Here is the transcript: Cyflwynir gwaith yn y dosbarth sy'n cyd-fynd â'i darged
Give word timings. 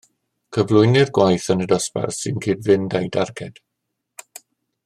Cyflwynir 0.55 1.11
gwaith 1.17 1.45
yn 1.55 1.61
y 1.67 1.69
dosbarth 1.73 2.17
sy'n 2.23 2.41
cyd-fynd 2.47 2.99
â'i 3.01 3.15
darged 3.19 3.63